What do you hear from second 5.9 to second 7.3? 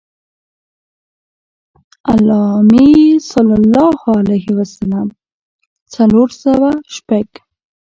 څلور سوه شپږ.